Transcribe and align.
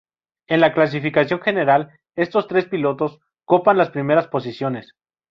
En 0.47 0.61
la 0.61 0.73
clasificación 0.73 1.41
general, 1.41 1.91
estos 2.15 2.47
tres 2.47 2.65
pilotos 2.65 3.19
copan 3.45 3.77
las 3.77 3.91
primeras 3.91 4.27
posiciones. 4.27 4.95